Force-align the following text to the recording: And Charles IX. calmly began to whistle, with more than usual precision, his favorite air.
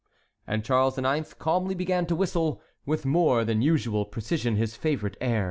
And 0.47 0.65
Charles 0.65 0.97
IX. 0.97 1.31
calmly 1.35 1.75
began 1.75 2.07
to 2.07 2.15
whistle, 2.15 2.59
with 2.87 3.05
more 3.05 3.45
than 3.45 3.61
usual 3.61 4.03
precision, 4.03 4.55
his 4.55 4.75
favorite 4.75 5.15
air. 5.21 5.39